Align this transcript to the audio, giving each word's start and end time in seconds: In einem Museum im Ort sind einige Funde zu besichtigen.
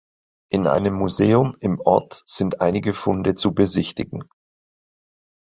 In 0.49 0.65
einem 0.65 0.95
Museum 0.95 1.55
im 1.59 1.79
Ort 1.79 2.23
sind 2.25 2.59
einige 2.59 2.95
Funde 2.95 3.35
zu 3.35 3.53
besichtigen. 3.53 4.23